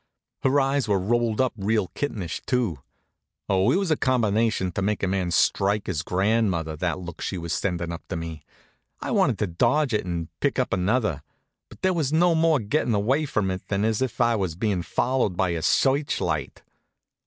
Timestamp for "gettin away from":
12.59-13.51